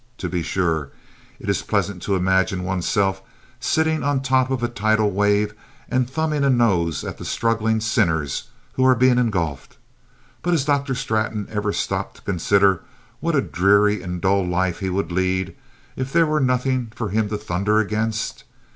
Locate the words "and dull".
14.01-14.43